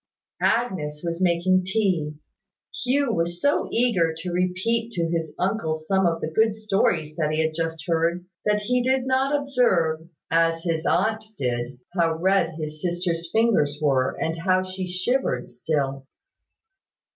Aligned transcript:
Agnes 0.41 1.01
was 1.03 1.21
making 1.21 1.61
tea. 1.63 2.15
Hugh 2.83 3.13
was 3.13 3.39
so 3.39 3.69
eager 3.71 4.15
to 4.17 4.31
repeat 4.31 4.93
to 4.93 5.07
his 5.07 5.31
uncle 5.37 5.75
some 5.75 6.07
of 6.07 6.21
the 6.21 6.31
good 6.31 6.55
stories 6.55 7.15
that 7.17 7.29
he 7.29 7.39
had 7.45 7.53
just 7.53 7.83
heard, 7.87 8.25
that 8.43 8.61
he 8.61 8.81
did 8.81 9.05
not 9.05 9.39
observe, 9.39 10.07
as 10.31 10.63
his 10.63 10.87
aunt 10.87 11.23
did, 11.37 11.77
how 11.93 12.15
red 12.15 12.55
his 12.59 12.81
sister's 12.81 13.29
fingers 13.31 13.77
were, 13.79 14.17
and 14.19 14.39
how 14.39 14.63
she 14.63 14.87
shivered 14.87 15.51
still. 15.51 16.07